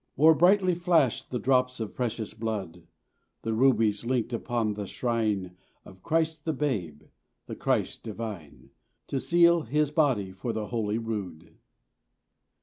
[0.17, 2.87] More brightly flashed the drops of precious blood,
[3.43, 7.03] The rubies linked upon the shrine Of Christ the Babe,
[7.45, 8.71] the Christ divine,
[9.05, 11.55] To seal His body for the holy rood.